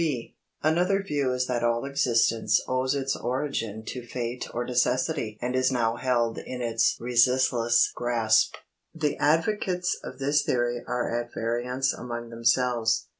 [0.01, 5.55] (b) Another view is that all existence owes its origin to Fate or Necessity and
[5.55, 8.55] is now held in its resistless grasp.
[8.95, 13.05] The advocates of this theory are at variance among themselves.